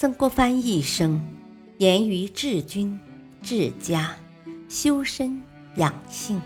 [0.00, 1.20] 曾国藩一生
[1.78, 3.00] 严于治军、
[3.42, 4.16] 治家、
[4.68, 5.42] 修身
[5.74, 6.40] 养性。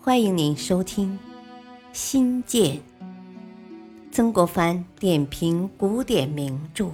[0.00, 1.18] 欢迎您收听
[1.92, 2.78] 《新建》
[4.10, 6.90] 曾国藩点评古典名著，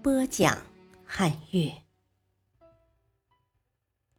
[0.00, 0.56] 播讲
[1.04, 1.82] 汉乐。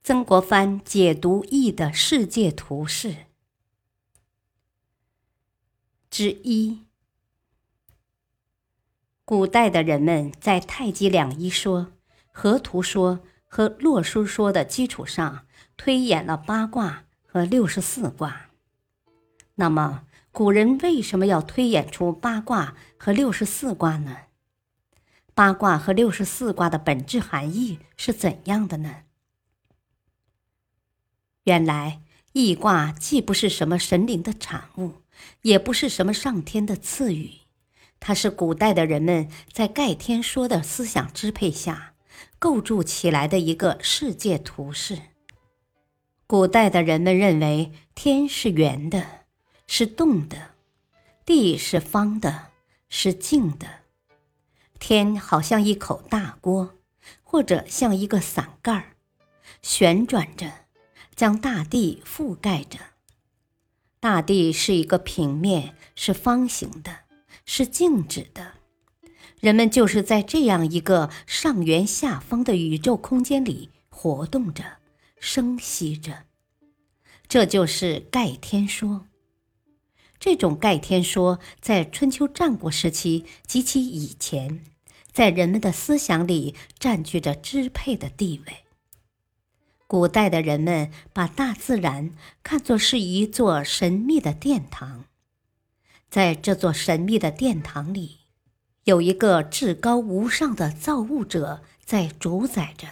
[0.03, 3.27] 曾国藩解读易的世界图示
[6.11, 6.88] 之一。
[9.29, 11.91] 古代的人们在太极两仪说、
[12.31, 15.45] 河图说和洛书说的基础上，
[15.77, 18.49] 推演了八卦和六十四卦。
[19.53, 24.17] 那么，古人为什么要推演出八卦和六十四卦呢？
[25.35, 29.03] 八卦和六十四卦的本质含义是怎样的呢？
[31.43, 32.01] 原来，
[32.33, 35.03] 易卦既不是什么神灵的产物，
[35.43, 37.29] 也不是什么上天的赐予。
[37.99, 41.93] 它是古代的人们在盖天说的思想支配下
[42.39, 44.99] 构筑起来的一个世界图式。
[46.25, 49.25] 古代的人们认为天是圆的，
[49.67, 50.37] 是动的；
[51.25, 52.47] 地是方的，
[52.87, 53.67] 是静的。
[54.79, 56.75] 天好像一口大锅，
[57.23, 58.93] 或者像一个伞盖儿，
[59.61, 60.49] 旋转着，
[61.15, 62.79] 将大地覆盖着。
[63.99, 67.08] 大地是一个平面，是方形的。
[67.51, 68.53] 是静止的，
[69.39, 74.63] 人们就是在这样一个上圆下方的宇宙空间里活动着、
[75.19, 76.25] 生息着。
[77.27, 79.07] 这就是盖天说。
[80.19, 84.63] 这种盖天说在春秋战国时期及其以前，
[85.11, 88.57] 在人们的思想里占据着支配的地位。
[89.87, 92.11] 古代的人们把大自然
[92.43, 95.05] 看作是一座神秘的殿堂。
[96.09, 98.21] 在这座神秘的殿堂里，
[98.85, 102.87] 有一个至高无上的造物者在主宰着，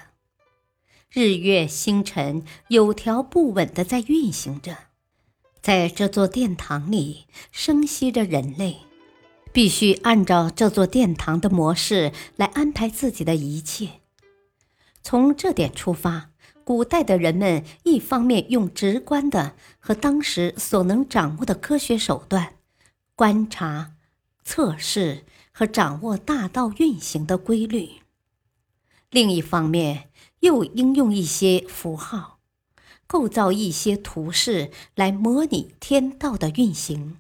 [1.10, 4.78] 日月星辰有条不紊地在运行着。
[5.60, 8.82] 在这座殿堂里生息着人类，
[9.52, 13.90] 必须按照这座殿堂的模式来安排自己的一切。
[15.02, 16.30] 从这点出发，
[16.64, 22.57] 古代的人们一方面用直观的和当时所能掌握的科学手段。
[23.18, 23.94] 观察、
[24.44, 27.94] 测试和掌握大道运行的规律。
[29.10, 30.12] 另一方面，
[30.42, 32.38] 又应用一些符号，
[33.08, 37.18] 构造一些图示来模拟天道的运行，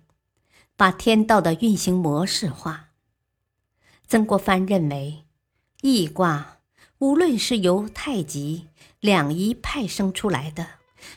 [0.75, 2.90] 把天道的运行模式化。
[4.06, 5.24] 曾国藩认为，
[5.81, 6.59] 易卦
[7.00, 8.68] 无论是由太极、
[9.00, 10.68] 两仪派生出来的，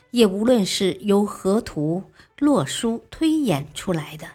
[0.09, 2.05] 也无论是由河图、
[2.39, 4.27] 洛书推演出来的。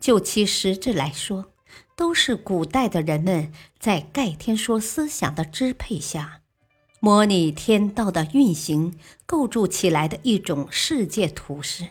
[0.00, 1.52] 就其实质来说，
[1.96, 6.42] 都是古代的人们在盖天说思想的支配下，
[7.00, 11.84] 模拟天道的运行构筑起来的一种世界图式。《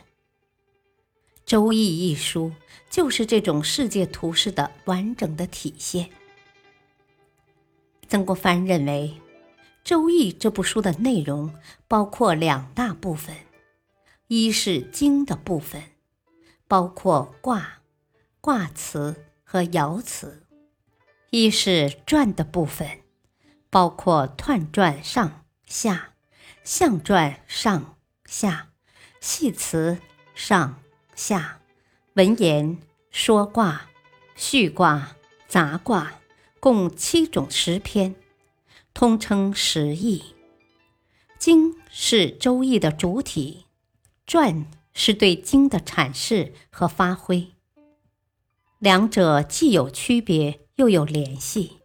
[1.46, 2.54] 周易》一书
[2.90, 6.10] 就是这种世界图式的完整的体现。
[8.08, 9.14] 曾国藩认为，
[9.84, 11.54] 《周易》这部书的内容
[11.88, 13.36] 包括两大部分，
[14.28, 15.84] 一是经的部分，
[16.68, 17.74] 包括卦。
[18.48, 20.48] 卦辞和爻辞，
[21.32, 23.02] 一是传的部分，
[23.70, 26.14] 包括彖传上下、
[26.64, 28.70] 象传上下、
[29.20, 30.00] 系辞
[30.34, 30.80] 上
[31.14, 31.60] 下、
[32.14, 32.78] 文言、
[33.12, 33.90] 说卦、
[34.38, 35.18] 序卦、
[35.50, 36.14] 杂卦，
[36.62, 38.16] 共七种十篇，
[38.94, 40.24] 通称十义。
[41.38, 43.66] 经是周易的主体，
[44.26, 47.52] 传是对经的阐释和发挥。
[48.80, 51.78] 两者既有区别，又有联系。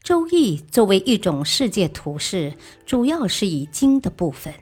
[0.04, 4.52] 《周易》作为一种世界图式，主要是以经的部分，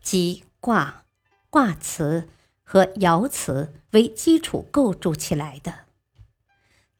[0.00, 1.04] 即卦、
[1.50, 2.28] 卦辞
[2.62, 5.72] 和爻辞为基础构筑起来的。《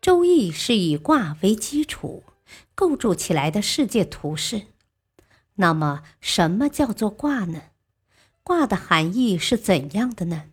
[0.01, 2.25] 周易》是以卦为基础
[2.75, 4.63] 构筑起来的世界图式。
[5.55, 7.63] 那么，什么叫做卦呢？
[8.43, 10.47] 卦的含义是怎样的呢？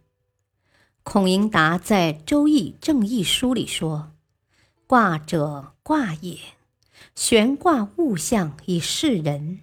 [1.05, 4.11] 孔颖达在《周易正义书》里说
[4.87, 6.37] ：“卦者，卦也，
[7.13, 9.61] 悬卦物象以示人，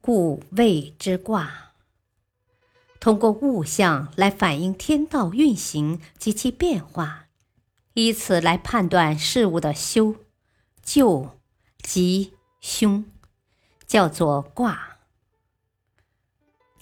[0.00, 1.74] 故谓之卦。
[2.98, 7.26] 通过物象来反映天道运行及其变化，
[7.92, 10.16] 以此来判断事物的修、
[10.82, 11.38] 旧、
[11.82, 12.32] 吉、
[12.62, 13.04] 凶，
[13.86, 14.96] 叫做卦。”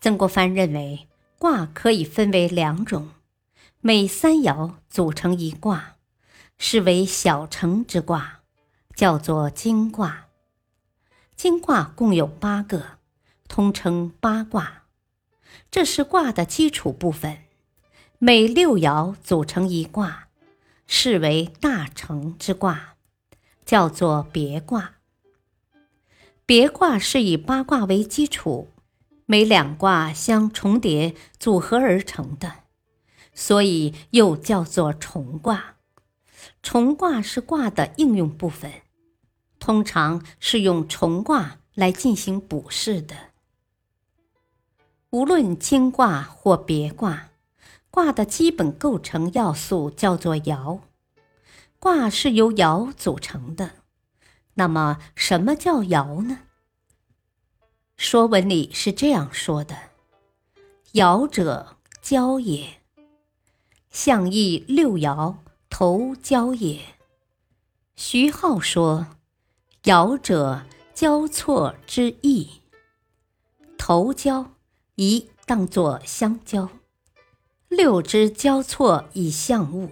[0.00, 3.08] 曾国藩认为，卦可以分为两种。
[3.80, 5.94] 每三爻组成一卦，
[6.58, 8.40] 是为小乘之卦，
[8.96, 10.26] 叫做经卦。
[11.36, 12.98] 经卦共有八个，
[13.46, 14.82] 通称八卦。
[15.70, 17.44] 这是卦的基础部分，
[18.18, 20.26] 每六爻组成一卦，
[20.88, 22.96] 是为大成之卦，
[23.64, 24.94] 叫做别卦。
[26.44, 28.70] 别卦是以八卦为基础，
[29.24, 32.64] 每两卦相重叠组合而成的。
[33.40, 35.76] 所以又叫做重卦，
[36.60, 38.82] 重卦是卦的应用部分，
[39.60, 43.14] 通常是用重卦来进行卜筮的。
[45.10, 47.28] 无论经卦或别卦，
[47.92, 50.80] 卦的基本构成要素叫做爻，
[51.78, 53.70] 卦是由爻组成的。
[54.54, 56.40] 那么，什么叫爻呢？
[57.96, 59.76] 《说文》里是这样说的
[60.94, 62.77] ：“爻者，交也。”
[63.90, 65.36] 象意六爻
[65.70, 66.80] 头交也。
[67.96, 69.08] 徐浩说
[69.84, 72.60] ：“爻者，交错之意。
[73.76, 74.52] 头交，
[74.96, 76.68] 宜当作相交。
[77.68, 79.90] 六之交错以象物，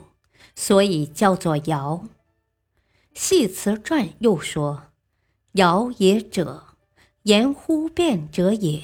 [0.54, 2.06] 所以叫做爻。”
[3.12, 4.84] 系辞传又说
[5.54, 6.64] ：“爻也者，
[7.22, 8.82] 言乎变者也。”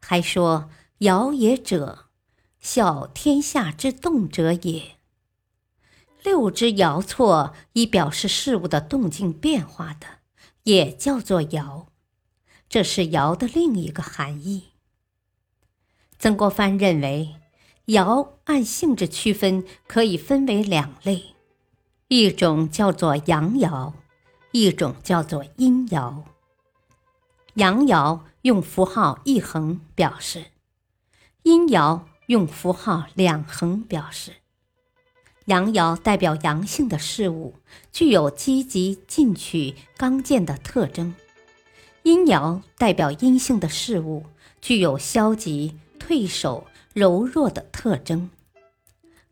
[0.00, 0.70] 还说
[1.00, 2.06] ：“爻也者。”
[2.60, 4.96] 效天下之动者也。
[6.22, 10.06] 六之爻错，以表示事物的动静变化的，
[10.64, 11.86] 也叫做爻。
[12.68, 14.68] 这是爻的另一个含义。
[16.18, 17.36] 曾国藩认为，
[17.86, 21.34] 爻按性质区分，可以分为两类：
[22.08, 23.94] 一种叫做阳爻，
[24.52, 26.22] 一种叫做阴爻。
[27.54, 30.44] 阳爻用符号一横表示，
[31.44, 32.02] 阴爻。
[32.30, 34.34] 用符号两横表示，
[35.46, 37.56] 阳爻代表阳性的事物，
[37.90, 41.14] 具有积极进取、刚健的特征；
[42.04, 44.26] 阴爻代表阴性的事物，
[44.60, 48.30] 具有消极、退守、柔弱的特征。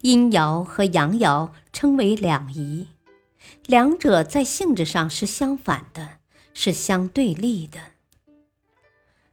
[0.01, 2.89] 阴爻和阳爻称为两仪，
[3.67, 6.19] 两者在性质上是相反的，
[6.53, 7.79] 是相对立的。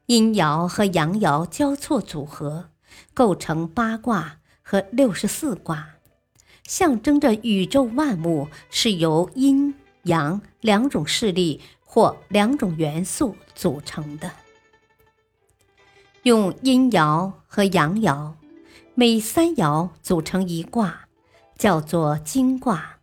[0.05, 2.69] 阴爻和阳爻交错组合。
[3.13, 5.95] 构成八卦和六十四卦，
[6.63, 14.31] 象征着宇宙万物是由阴阳两种势力或两种元素组成的。
[16.23, 18.33] 用阴爻和阳爻，
[18.95, 21.07] 每三爻组成一卦，
[21.55, 22.97] 叫做经卦，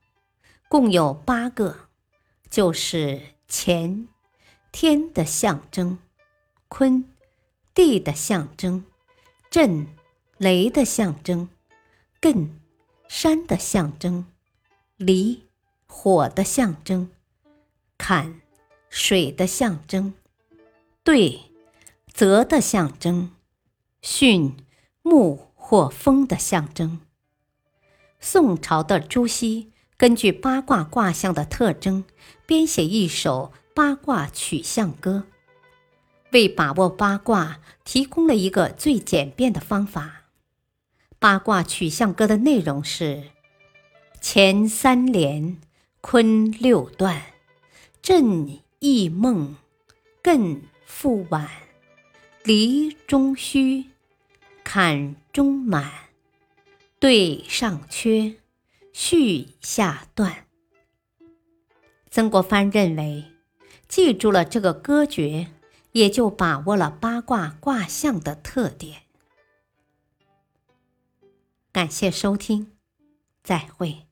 [0.69, 1.89] 共有八个，
[2.51, 4.09] 就是乾，
[4.73, 5.99] 天的象征；
[6.67, 7.05] 坤，
[7.73, 8.85] 地的象征。
[9.53, 9.87] 震，
[10.39, 11.49] 雷的象征；
[12.23, 12.49] 艮，
[13.07, 14.25] 山的象征；
[14.97, 15.43] 离，
[15.87, 17.09] 火的象征；
[17.99, 18.41] 坎，
[18.89, 20.15] 水的象征；
[21.05, 21.39] 兑，
[22.11, 23.29] 泽的象征；
[24.01, 24.55] 巽，
[25.03, 27.03] 木或风的象征。
[28.21, 32.07] 宋朝的朱熹根据八卦卦象的特征，
[32.47, 35.25] 编写一首八卦取象歌。
[36.33, 40.25] 为把握八卦提供了一个最简便的方法。
[41.19, 43.31] 八卦取象歌的内容是：
[44.21, 45.59] 乾三连，
[46.01, 47.23] 坤六断，
[48.03, 49.57] 震易梦，
[50.23, 51.49] 艮复晚，
[52.43, 53.87] 离中虚，
[54.65, 55.91] 坎中满，
[56.99, 58.35] 兑上缺，
[58.93, 60.47] 巽下断。
[62.11, 63.25] 曾国藩认为，
[63.87, 65.49] 记住了这个歌诀。
[65.93, 69.03] 也就把握了八卦卦象的特点。
[71.71, 72.73] 感谢收听，
[73.43, 74.12] 再会。